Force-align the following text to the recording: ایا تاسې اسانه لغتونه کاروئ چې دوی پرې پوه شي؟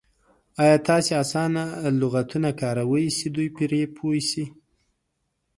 ایا 0.61 0.77
تاسې 0.87 1.11
اسانه 1.23 1.63
لغتونه 1.99 2.49
کاروئ 2.61 3.07
چې 3.17 3.25
دوی 3.35 3.47
پرې 3.57 3.81
پوه 3.95 4.17
شي؟ 4.29 4.45